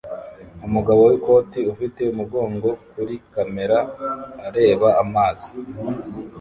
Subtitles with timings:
[0.67, 3.77] Umugabo wikoti ufite umugongo kuri kamera
[4.47, 5.51] areba amazi